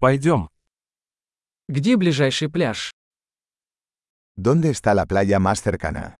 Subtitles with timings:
[0.00, 0.48] Пойдем.
[1.68, 2.92] Где ближайший пляж?
[4.36, 6.14] ¿Dónde está la playa más cercana?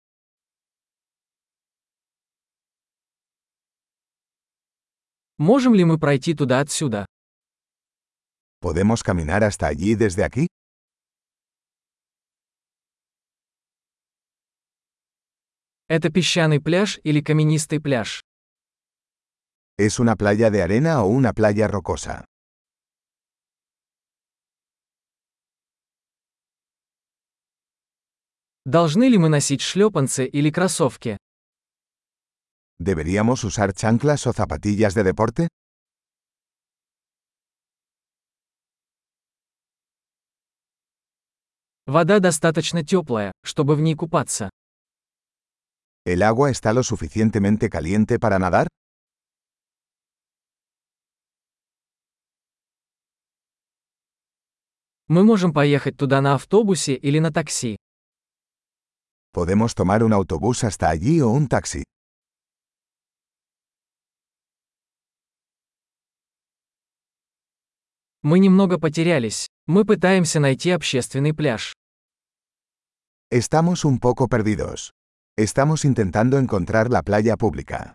[5.39, 7.07] Можем ли мы пройти туда отсюда?
[8.61, 10.49] ¿Podemos caminar hasta allí desde aquí?
[15.89, 18.23] Это песчаный пляж или каменистый пляж?
[19.79, 22.25] ¿Es una playa de arena o una playa rocosa?
[28.69, 31.17] Должны ли мы носить шлепанцы или кроссовки?
[32.79, 35.49] ¿Deberíamos usar chanclas o zapatillas de deporte?
[41.87, 44.51] Вода достаточно теплая, чтобы в ней купаться.
[46.05, 48.69] ¿El agua está lo suficientemente caliente para nadar?
[55.07, 57.79] Мы можем поехать туда на автобусе или на такси.
[59.33, 61.83] ¿Podemos tomar un autobús hasta allí o un taxi?
[68.23, 69.47] Мы немного потерялись.
[69.67, 71.75] Мы пытаемся найти общественный пляж.
[73.31, 74.93] Estamos un poco perdidos.
[75.37, 77.95] Estamos intentando encontrar la playa pública.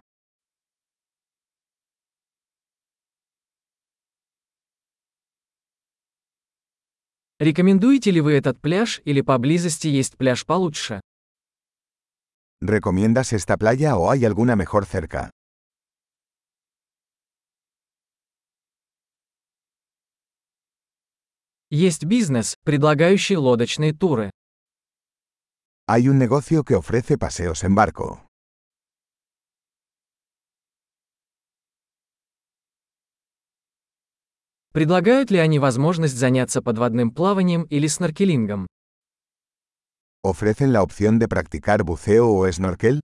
[7.40, 11.02] Рекомендуете ли вы этот пляж или поблизости есть пляж получше?
[12.66, 15.30] ¿Recomiendas esta playa o hay alguna mejor cerca?
[21.70, 24.32] Есть бизнес, предлагающий лодочные туры.
[25.88, 28.26] Hay un negocio que ofrece paseos en barco.
[34.72, 38.68] Предлагают ли они возможность заняться подводным плаванием или сноркелингом?
[40.25, 43.01] ¿Ofrecen la opción de practicar buceo o snorkel?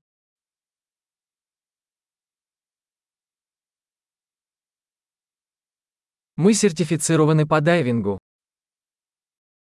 [6.36, 8.18] Мы сертифицированы по дайвингу.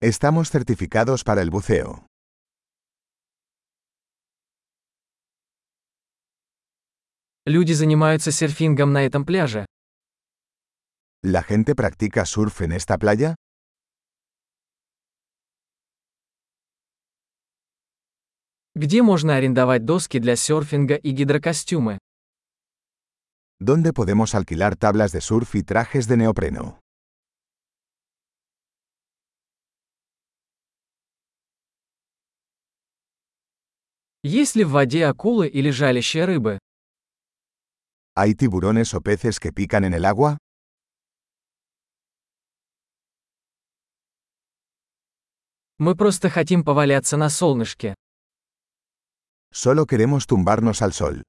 [0.00, 2.06] Estamos certificados para el buceo.
[7.46, 9.66] Люди занимаются серфингом на этом пляже.
[11.22, 13.36] ¿La gente practica surf en esta playa?
[18.81, 21.99] Где можно арендовать доски для серфинга и гидрокостюмы?
[23.59, 26.79] ¿Dónde podemos alquilar tablas de surf y trajes de neopreno?
[34.23, 36.57] Есть ли в воде акулы или жалящие рыбы?
[38.15, 40.37] ¿Hay tiburones o peces que pican en el agua?
[45.79, 47.95] Мы просто хотим поваляться на солнышке.
[49.51, 51.23] Solo queremos tumbarnos al sol.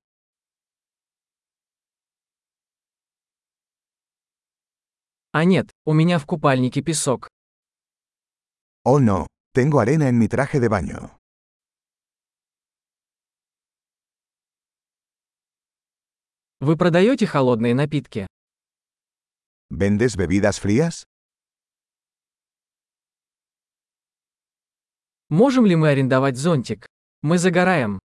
[5.33, 7.29] А нет, у меня в купальнике песок.
[8.85, 11.17] Oh no, tengo arena en mi traje de baño.
[16.61, 18.27] Вы продаете холодные напитки?
[19.71, 21.05] ¿Vendes bebidas frías?
[25.31, 26.87] Можем ли мы арендовать зонтик?
[27.23, 27.99] Мы загораем.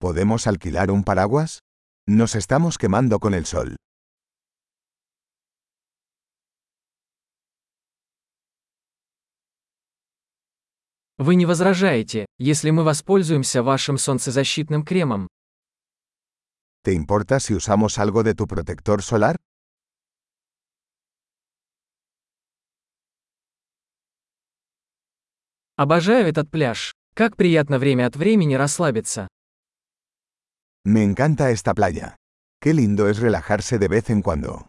[0.00, 1.60] ¿Podemos alquilar un paraguas?
[2.08, 3.76] Nos estamos quemando con el sol.
[11.18, 15.28] Вы не возражаете, если мы воспользуемся вашим солнцезащитным кремом?
[16.82, 19.36] ¿Te importa si usamos algo de tu protector solar?
[25.76, 26.94] Обожаю этот пляж.
[27.12, 29.28] Как приятно время от времени расслабиться.
[30.84, 32.16] Me encanta esta playa.
[32.58, 34.68] Qué lindo es relajarse de vez en cuando.